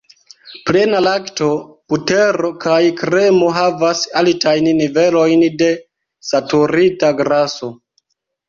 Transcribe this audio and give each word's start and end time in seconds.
Plena 0.67 1.01
lakto, 1.07 1.49
butero 1.93 2.49
kaj 2.63 2.79
kremo 3.03 3.51
havas 3.59 4.03
altajn 4.23 4.73
nivelojn 4.81 5.47
de 5.63 5.71
saturita 6.33 7.13
graso. 7.23 7.75